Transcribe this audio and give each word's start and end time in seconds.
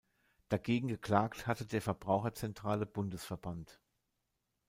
Dagegen 0.49 0.87
geklagt 0.87 1.45
hatte 1.45 1.67
der 1.67 1.79
Verbraucherzentrale 1.79 2.87
Bundesverband. 2.87 3.79